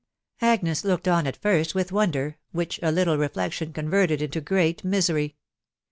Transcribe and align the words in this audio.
Agnes 0.41 0.83
looked 0.83 1.07
on 1.07 1.27
at 1.27 1.37
first 1.37 1.75
with 1.75 1.91
wonder, 1.91 2.35
which 2.51 2.79
a 2.81 2.91
little 2.91 3.19
re 3.19 3.27
flection 3.27 3.71
converted 3.71 4.19
into 4.19 4.41
great 4.41 4.83
misery. 4.83 5.35